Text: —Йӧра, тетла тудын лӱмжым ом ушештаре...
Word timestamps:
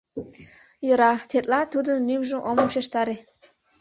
—Йӧра, 0.87 1.11
тетла 1.29 1.61
тудын 1.73 1.99
лӱмжым 2.07 2.41
ом 2.49 2.57
ушештаре... 2.65 3.15